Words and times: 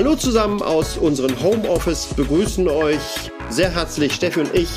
Hallo 0.00 0.16
zusammen 0.16 0.62
aus 0.62 0.96
unserem 0.96 1.42
Homeoffice 1.42 2.14
begrüßen 2.14 2.66
euch 2.68 3.30
sehr 3.50 3.74
herzlich 3.74 4.14
Steffi 4.14 4.40
und 4.40 4.54
ich 4.54 4.70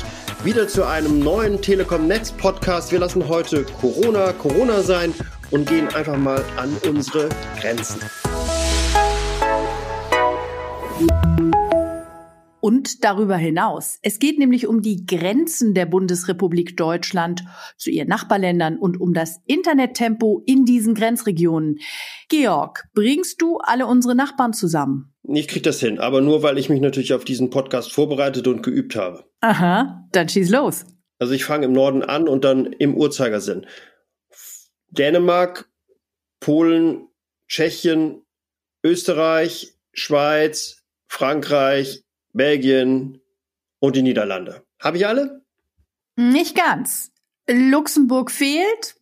wieder 0.44 0.68
zu 0.68 0.86
einem 0.86 1.20
neuen 1.20 1.62
Telekom 1.62 2.06
Netz 2.06 2.30
Podcast. 2.30 2.92
Wir 2.92 2.98
lassen 2.98 3.26
heute 3.26 3.64
Corona 3.80 4.34
Corona 4.34 4.82
sein 4.82 5.14
und 5.50 5.66
gehen 5.66 5.88
einfach 5.94 6.18
mal 6.18 6.44
an 6.58 6.76
unsere 6.86 7.30
Grenzen. 7.58 8.00
und 12.60 13.04
darüber 13.04 13.36
hinaus. 13.36 13.98
Es 14.02 14.18
geht 14.18 14.38
nämlich 14.38 14.66
um 14.66 14.80
die 14.80 15.04
Grenzen 15.06 15.74
der 15.74 15.84
Bundesrepublik 15.84 16.78
Deutschland 16.78 17.44
zu 17.76 17.90
ihren 17.90 18.08
Nachbarländern 18.08 18.78
und 18.78 19.00
um 19.00 19.12
das 19.14 19.40
Internettempo 19.46 20.42
in 20.46 20.64
diesen 20.64 20.94
Grenzregionen. 20.94 21.78
Georg, 22.30 22.84
bringst 22.94 23.42
du 23.42 23.58
alle 23.58 23.86
unsere 23.86 24.14
Nachbarn 24.14 24.54
zusammen? 24.54 25.13
Ich 25.26 25.48
krieg 25.48 25.62
das 25.62 25.80
hin, 25.80 25.98
aber 25.98 26.20
nur 26.20 26.42
weil 26.42 26.58
ich 26.58 26.68
mich 26.68 26.80
natürlich 26.80 27.14
auf 27.14 27.24
diesen 27.24 27.48
Podcast 27.48 27.92
vorbereitet 27.92 28.46
und 28.46 28.62
geübt 28.62 28.94
habe. 28.94 29.24
Aha, 29.40 30.06
dann 30.12 30.28
schieß 30.28 30.50
los. 30.50 30.84
Also 31.18 31.32
ich 31.32 31.44
fange 31.44 31.64
im 31.64 31.72
Norden 31.72 32.02
an 32.02 32.28
und 32.28 32.44
dann 32.44 32.66
im 32.66 32.94
Uhrzeigersinn. 32.94 33.66
Dänemark, 34.90 35.70
Polen, 36.40 37.08
Tschechien, 37.48 38.22
Österreich, 38.84 39.74
Schweiz, 39.94 40.82
Frankreich, 41.08 42.04
Belgien 42.32 43.20
und 43.78 43.96
die 43.96 44.02
Niederlande. 44.02 44.62
Habe 44.78 44.98
ich 44.98 45.06
alle? 45.06 45.42
Nicht 46.16 46.54
ganz. 46.54 47.12
Luxemburg 47.48 48.30
fehlt. 48.30 48.96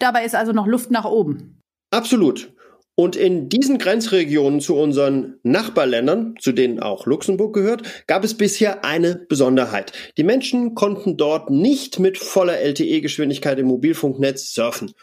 Dabei 0.00 0.24
ist 0.24 0.34
also 0.34 0.52
noch 0.52 0.66
Luft 0.66 0.90
nach 0.90 1.04
oben. 1.04 1.60
Absolut. 1.90 2.52
Und 3.00 3.14
in 3.14 3.48
diesen 3.48 3.78
Grenzregionen 3.78 4.60
zu 4.60 4.74
unseren 4.74 5.38
Nachbarländern, 5.44 6.34
zu 6.40 6.50
denen 6.50 6.80
auch 6.80 7.06
Luxemburg 7.06 7.54
gehört, 7.54 7.82
gab 8.08 8.24
es 8.24 8.36
bisher 8.36 8.84
eine 8.84 9.14
Besonderheit. 9.28 9.92
Die 10.16 10.24
Menschen 10.24 10.74
konnten 10.74 11.16
dort 11.16 11.48
nicht 11.48 12.00
mit 12.00 12.18
voller 12.18 12.58
LTE-Geschwindigkeit 12.58 13.56
im 13.60 13.68
Mobilfunknetz 13.68 14.52
surfen. 14.52 14.94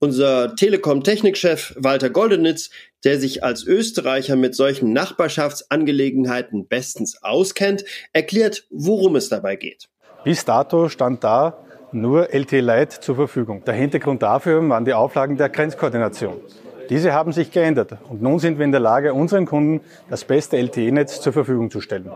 Unser 0.00 0.54
Telekom-Technikchef 0.54 1.74
Walter 1.78 2.10
Goldenitz, 2.10 2.68
der 3.04 3.18
sich 3.18 3.42
als 3.42 3.64
Österreicher 3.64 4.36
mit 4.36 4.54
solchen 4.54 4.92
Nachbarschaftsangelegenheiten 4.92 6.68
bestens 6.68 7.22
auskennt, 7.22 7.86
erklärt, 8.12 8.66
worum 8.68 9.16
es 9.16 9.30
dabei 9.30 9.56
geht. 9.56 9.88
Bis 10.24 10.44
dato 10.44 10.90
stand 10.90 11.24
da 11.24 11.64
nur 11.90 12.34
LTE 12.34 12.60
Light 12.60 12.92
zur 12.92 13.14
Verfügung. 13.14 13.64
Der 13.64 13.72
Hintergrund 13.72 14.22
dafür 14.22 14.68
waren 14.68 14.84
die 14.84 14.92
Auflagen 14.92 15.38
der 15.38 15.48
Grenzkoordination. 15.48 16.42
Diese 16.90 17.12
haben 17.12 17.32
sich 17.32 17.50
geändert 17.50 17.98
und 18.08 18.22
nun 18.22 18.38
sind 18.38 18.58
wir 18.58 18.64
in 18.64 18.72
der 18.72 18.80
Lage, 18.80 19.14
unseren 19.14 19.46
Kunden 19.46 19.80
das 20.10 20.24
beste 20.24 20.56
LTE-Netz 20.56 21.20
zur 21.20 21.32
Verfügung 21.32 21.70
zu 21.70 21.80
stellen. 21.80 22.10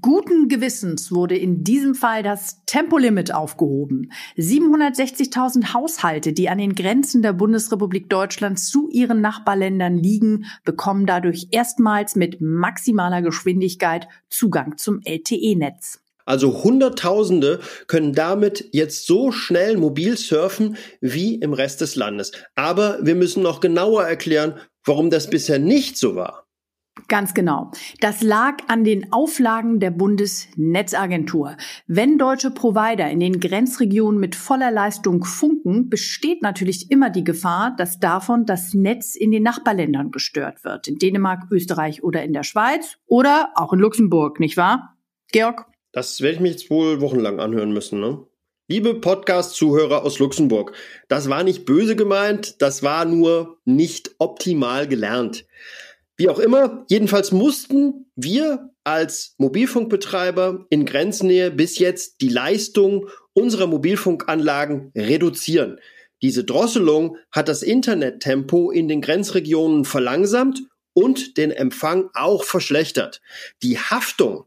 Guten 0.00 0.46
Gewissens 0.48 1.10
wurde 1.10 1.36
in 1.36 1.64
diesem 1.64 1.96
Fall 1.96 2.22
das 2.22 2.64
Tempolimit 2.66 3.34
aufgehoben. 3.34 4.12
760.000 4.36 5.74
Haushalte, 5.74 6.32
die 6.32 6.48
an 6.48 6.58
den 6.58 6.76
Grenzen 6.76 7.20
der 7.20 7.32
Bundesrepublik 7.32 8.08
Deutschland 8.08 8.60
zu 8.60 8.88
ihren 8.90 9.20
Nachbarländern 9.20 9.96
liegen, 9.96 10.44
bekommen 10.64 11.06
dadurch 11.06 11.48
erstmals 11.50 12.14
mit 12.14 12.40
maximaler 12.40 13.22
Geschwindigkeit 13.22 14.06
Zugang 14.28 14.76
zum 14.76 15.00
LTE-Netz. 15.04 16.01
Also 16.24 16.64
Hunderttausende 16.64 17.60
können 17.86 18.12
damit 18.12 18.68
jetzt 18.72 19.06
so 19.06 19.32
schnell 19.32 19.76
mobil 19.76 20.16
surfen 20.16 20.76
wie 21.00 21.36
im 21.36 21.52
Rest 21.52 21.80
des 21.80 21.96
Landes. 21.96 22.32
Aber 22.54 22.98
wir 23.02 23.14
müssen 23.14 23.42
noch 23.42 23.60
genauer 23.60 24.04
erklären, 24.04 24.54
warum 24.84 25.10
das 25.10 25.30
bisher 25.30 25.58
nicht 25.58 25.96
so 25.96 26.14
war. 26.14 26.42
Ganz 27.08 27.32
genau. 27.32 27.70
Das 28.00 28.22
lag 28.22 28.58
an 28.68 28.84
den 28.84 29.12
Auflagen 29.12 29.80
der 29.80 29.90
Bundesnetzagentur. 29.90 31.56
Wenn 31.86 32.18
deutsche 32.18 32.50
Provider 32.50 33.08
in 33.08 33.18
den 33.18 33.40
Grenzregionen 33.40 34.20
mit 34.20 34.34
voller 34.34 34.70
Leistung 34.70 35.24
funken, 35.24 35.88
besteht 35.88 36.42
natürlich 36.42 36.90
immer 36.90 37.08
die 37.08 37.24
Gefahr, 37.24 37.74
dass 37.78 37.98
davon 37.98 38.44
das 38.44 38.74
Netz 38.74 39.14
in 39.14 39.30
den 39.30 39.42
Nachbarländern 39.42 40.10
gestört 40.10 40.64
wird. 40.64 40.86
In 40.86 40.98
Dänemark, 40.98 41.44
Österreich 41.50 42.02
oder 42.02 42.22
in 42.24 42.34
der 42.34 42.42
Schweiz 42.42 42.98
oder 43.06 43.52
auch 43.54 43.72
in 43.72 43.78
Luxemburg, 43.78 44.38
nicht 44.38 44.58
wahr? 44.58 44.94
Georg? 45.32 45.71
Das 45.92 46.22
werde 46.22 46.36
ich 46.36 46.40
mich 46.40 46.52
jetzt 46.52 46.70
wohl 46.70 47.02
wochenlang 47.02 47.38
anhören 47.38 47.72
müssen, 47.72 48.00
ne? 48.00 48.26
Liebe 48.66 48.94
Podcast-Zuhörer 48.94 50.04
aus 50.04 50.18
Luxemburg, 50.18 50.72
das 51.08 51.28
war 51.28 51.44
nicht 51.44 51.66
böse 51.66 51.96
gemeint, 51.96 52.62
das 52.62 52.82
war 52.82 53.04
nur 53.04 53.58
nicht 53.66 54.14
optimal 54.18 54.88
gelernt. 54.88 55.44
Wie 56.16 56.30
auch 56.30 56.38
immer, 56.38 56.86
jedenfalls 56.88 57.32
mussten 57.32 58.06
wir 58.16 58.70
als 58.84 59.34
Mobilfunkbetreiber 59.36 60.64
in 60.70 60.86
Grenznähe 60.86 61.50
bis 61.50 61.78
jetzt 61.78 62.22
die 62.22 62.30
Leistung 62.30 63.08
unserer 63.34 63.66
Mobilfunkanlagen 63.66 64.92
reduzieren. 64.96 65.78
Diese 66.22 66.44
Drosselung 66.44 67.18
hat 67.30 67.48
das 67.48 67.62
Internettempo 67.62 68.70
in 68.70 68.88
den 68.88 69.02
Grenzregionen 69.02 69.84
verlangsamt 69.84 70.62
und 70.94 71.36
den 71.36 71.50
Empfang 71.50 72.08
auch 72.14 72.44
verschlechtert. 72.44 73.20
Die 73.62 73.78
Haftung, 73.78 74.46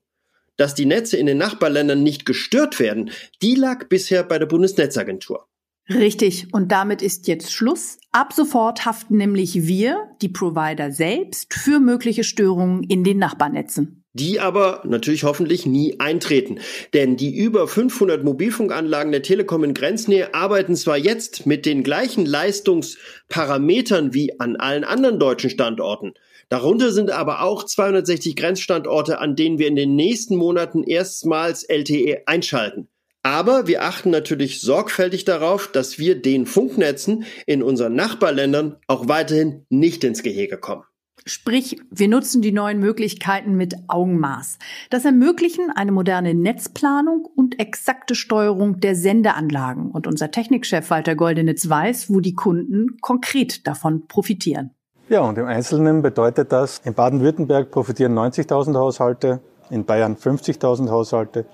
dass 0.58 0.76
die 0.76 0.86
Netze 0.86 1.18
in 1.18 1.26
den 1.26 1.38
Nachbarländern 1.38 2.04
nicht 2.04 2.26
gestört 2.26 2.80
werden, 2.80 3.12
die 3.42 3.56
lag 3.56 3.88
bisher 3.88 4.24
bei 4.24 4.40
der 4.40 4.46
Bundesnetzagentur. 4.46 5.48
Richtig. 5.90 6.48
Und 6.52 6.72
damit 6.72 7.02
ist 7.02 7.28
jetzt 7.28 7.54
Schluss. 7.54 8.00
Ab 8.12 8.34
sofort 8.34 8.86
haften 8.86 9.18
nämlich 9.18 9.68
wir, 9.68 10.10
die 10.22 10.30
Provider 10.30 10.92
selbst, 10.92 11.54
für 11.54 11.80
mögliche 11.80 12.24
Störungen 12.24 12.84
in 12.84 13.04
den 13.04 13.20
Nachbarnetzen. 13.20 14.04
Die 14.14 14.40
aber 14.40 14.82
natürlich 14.86 15.26
hoffentlich 15.26 15.66
nie 15.66 16.00
eintreten. 16.00 16.60
Denn 16.94 17.18
die 17.18 17.36
über 17.36 17.68
500 17.68 18.24
Mobilfunkanlagen 18.24 19.12
der 19.12 19.22
Telekom 19.22 19.64
in 19.64 19.74
Grenznähe 19.74 20.34
arbeiten 20.34 20.76
zwar 20.76 20.98
jetzt 20.98 21.46
mit 21.46 21.66
den 21.66 21.84
gleichen 21.84 22.26
Leistungsparametern 22.26 24.14
wie 24.14 24.40
an 24.40 24.56
allen 24.56 24.86
anderen 24.86 25.20
deutschen 25.20 25.50
Standorten. 25.50 26.14
Darunter 26.50 26.92
sind 26.92 27.12
aber 27.12 27.42
auch 27.42 27.64
260 27.64 28.36
Grenzstandorte, 28.36 29.20
an 29.20 29.36
denen 29.36 29.58
wir 29.58 29.68
in 29.68 29.76
den 29.76 29.96
nächsten 29.96 30.36
Monaten 30.36 30.84
erstmals 30.84 31.64
LTE 31.64 32.28
einschalten. 32.28 32.88
Aber 33.24 33.66
wir 33.66 33.84
achten 33.84 34.12
natürlich 34.12 34.62
sorgfältig 34.62 35.26
darauf, 35.26 35.72
dass 35.72 35.98
wir 35.98 36.22
den 36.22 36.46
Funknetzen 36.46 37.26
in 37.48 37.64
unseren 37.64 37.96
Nachbarländern 37.96 38.76
auch 38.86 39.08
weiterhin 39.08 39.66
nicht 39.70 40.04
ins 40.04 40.22
Gehege 40.22 40.60
kommen. 40.60 40.84
Sprich, 41.26 41.82
wir 41.90 42.08
nutzen 42.08 42.44
die 42.44 42.52
neuen 42.52 42.80
Möglichkeiten 42.80 43.56
mit 43.56 43.74
Augenmaß. 43.88 44.60
Das 44.92 45.06
ermöglichen 45.06 45.72
eine 45.72 45.92
moderne 45.92 46.36
Netzplanung 46.36 47.28
und 47.36 47.60
exakte 47.60 48.14
Steuerung 48.14 48.80
der 48.80 48.96
Sendeanlagen. 48.96 49.90
Und 49.90 50.06
unser 50.06 50.30
Technikchef 50.30 50.92
Walter 50.92 51.16
Goldenitz 51.16 51.68
weiß, 51.68 52.12
wo 52.12 52.20
die 52.20 52.36
Kunden 52.36 52.98
konkret 53.02 53.66
davon 53.66 54.08
profitieren. 54.08 54.76
Ja, 55.08 55.22
und 55.22 55.38
im 55.38 55.46
Einzelnen 55.46 56.02
bedeutet 56.02 56.52
das, 56.52 56.82
in 56.84 56.96
Baden-Württemberg 56.96 57.70
profitieren 57.70 58.18
90.000 58.18 58.76
Haushalte, 58.76 59.40
in 59.70 59.86
Bayern 59.86 60.16
50.000 60.16 60.90
Haushalte, 60.90 61.46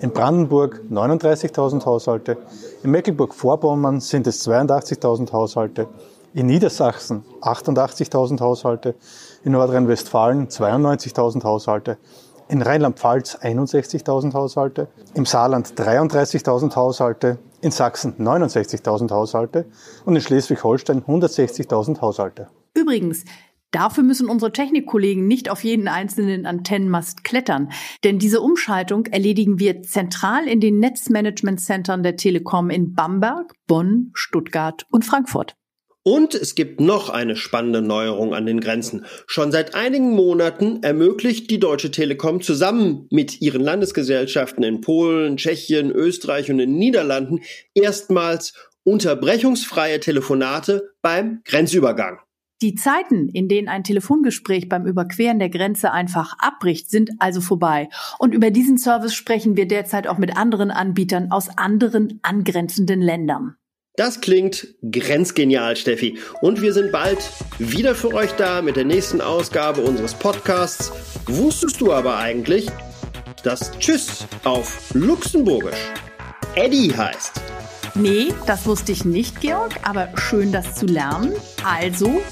in 0.00 0.12
Brandenburg 0.12 0.82
39.000 0.88 1.84
Haushalte, 1.86 2.36
in 2.84 2.92
Mecklenburg-Vorpommern 2.92 3.98
sind 4.00 4.28
es 4.28 4.46
82.000 4.46 5.32
Haushalte, 5.32 5.88
in 6.34 6.46
Niedersachsen 6.46 7.24
88.000 7.40 8.38
Haushalte, 8.38 8.94
in 9.42 9.52
Nordrhein-Westfalen 9.52 10.46
92.000 10.46 11.42
Haushalte, 11.42 11.98
in 12.46 12.62
Rheinland-Pfalz 12.62 13.38
61.000 13.42 14.34
Haushalte, 14.34 14.86
im 15.14 15.26
Saarland 15.26 15.72
33.000 15.76 16.76
Haushalte, 16.76 17.38
in 17.60 17.72
Sachsen 17.72 18.14
69.000 18.20 19.10
Haushalte 19.10 19.64
und 20.04 20.14
in 20.14 20.22
Schleswig-Holstein 20.22 21.02
160.000 21.02 22.00
Haushalte. 22.00 22.46
Übrigens, 22.74 23.24
Dafür 23.72 24.02
müssen 24.02 24.28
unsere 24.28 24.52
Technikkollegen 24.52 25.28
nicht 25.28 25.48
auf 25.48 25.62
jeden 25.62 25.86
einzelnen 25.86 26.44
Antennenmast 26.44 27.22
klettern, 27.22 27.70
denn 28.02 28.18
diese 28.18 28.40
Umschaltung 28.40 29.06
erledigen 29.06 29.60
wir 29.60 29.82
zentral 29.82 30.48
in 30.48 30.60
den 30.60 30.80
Netzmanagement-Centern 30.80 32.02
der 32.02 32.16
Telekom 32.16 32.68
in 32.68 32.94
Bamberg, 32.94 33.54
Bonn, 33.68 34.10
Stuttgart 34.12 34.86
und 34.90 35.04
Frankfurt. 35.04 35.54
Und 36.02 36.34
es 36.34 36.54
gibt 36.54 36.80
noch 36.80 37.10
eine 37.10 37.36
spannende 37.36 37.82
Neuerung 37.82 38.34
an 38.34 38.46
den 38.46 38.60
Grenzen. 38.60 39.04
Schon 39.26 39.52
seit 39.52 39.74
einigen 39.74 40.12
Monaten 40.12 40.82
ermöglicht 40.82 41.50
die 41.50 41.60
Deutsche 41.60 41.90
Telekom 41.90 42.40
zusammen 42.40 43.06
mit 43.10 43.40
ihren 43.42 43.60
Landesgesellschaften 43.60 44.64
in 44.64 44.80
Polen, 44.80 45.36
Tschechien, 45.36 45.92
Österreich 45.92 46.50
und 46.50 46.58
den 46.58 46.72
Niederlanden 46.72 47.40
erstmals 47.74 48.54
unterbrechungsfreie 48.82 50.00
Telefonate 50.00 50.94
beim 51.02 51.42
Grenzübergang. 51.44 52.18
Die 52.62 52.74
Zeiten, 52.74 53.30
in 53.30 53.48
denen 53.48 53.68
ein 53.68 53.84
Telefongespräch 53.84 54.68
beim 54.68 54.84
Überqueren 54.84 55.38
der 55.38 55.48
Grenze 55.48 55.92
einfach 55.92 56.34
abbricht, 56.38 56.90
sind 56.90 57.10
also 57.18 57.40
vorbei. 57.40 57.88
Und 58.18 58.34
über 58.34 58.50
diesen 58.50 58.76
Service 58.76 59.14
sprechen 59.14 59.56
wir 59.56 59.66
derzeit 59.66 60.06
auch 60.06 60.18
mit 60.18 60.36
anderen 60.36 60.70
Anbietern 60.70 61.30
aus 61.30 61.48
anderen 61.56 62.20
angrenzenden 62.22 63.00
Ländern. 63.00 63.56
Das 63.96 64.20
klingt 64.20 64.74
grenzgenial, 64.82 65.74
Steffi. 65.74 66.18
Und 66.42 66.60
wir 66.60 66.74
sind 66.74 66.92
bald 66.92 67.18
wieder 67.58 67.94
für 67.94 68.12
euch 68.12 68.32
da 68.32 68.60
mit 68.60 68.76
der 68.76 68.84
nächsten 68.84 69.22
Ausgabe 69.22 69.80
unseres 69.80 70.12
Podcasts. 70.12 70.92
Wusstest 71.26 71.80
du 71.80 71.94
aber 71.94 72.18
eigentlich, 72.18 72.66
dass 73.42 73.72
Tschüss 73.78 74.26
auf 74.44 74.92
Luxemburgisch 74.92 75.92
Eddie 76.56 76.94
heißt? 76.94 77.40
Nee, 77.94 78.28
das 78.46 78.66
wusste 78.66 78.92
ich 78.92 79.04
nicht, 79.04 79.40
Georg, 79.40 79.72
aber 79.82 80.08
schön, 80.16 80.52
das 80.52 80.76
zu 80.76 80.86
lernen. 80.86 81.32
Also, 81.64 82.22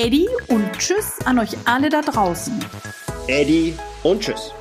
Eddie 0.00 0.28
und 0.46 0.78
Tschüss 0.78 1.18
an 1.24 1.40
euch 1.40 1.56
alle 1.64 1.88
da 1.88 2.02
draußen. 2.02 2.54
Eddie 3.26 3.74
und 4.04 4.22
Tschüss. 4.22 4.52